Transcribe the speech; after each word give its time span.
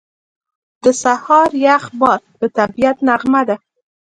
•د 0.83 0.85
سهار 1.03 1.49
یخ 1.65 1.83
باد 1.99 2.21
د 2.39 2.41
طبیعت 2.57 2.97
نغمه 3.07 3.41
ده. 3.47 3.55